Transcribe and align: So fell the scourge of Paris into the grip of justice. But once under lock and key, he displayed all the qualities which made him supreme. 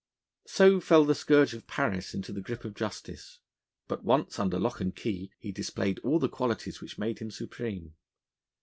So 0.47 0.79
fell 0.79 1.05
the 1.05 1.13
scourge 1.13 1.53
of 1.53 1.67
Paris 1.67 2.15
into 2.15 2.33
the 2.33 2.41
grip 2.41 2.65
of 2.65 2.73
justice. 2.73 3.37
But 3.87 4.03
once 4.03 4.39
under 4.39 4.57
lock 4.57 4.81
and 4.81 4.95
key, 4.95 5.31
he 5.37 5.51
displayed 5.51 5.99
all 5.99 6.17
the 6.17 6.27
qualities 6.27 6.81
which 6.81 6.97
made 6.97 7.19
him 7.19 7.29
supreme. 7.29 7.93